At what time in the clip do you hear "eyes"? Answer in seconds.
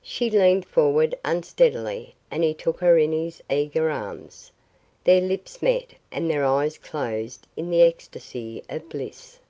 6.46-6.78